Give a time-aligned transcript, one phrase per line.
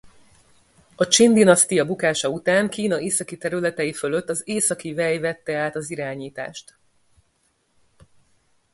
[0.95, 6.77] A Csin-dinasztia bukása után Kína északi területei fölött az Északi-Vej vette át az irányítást.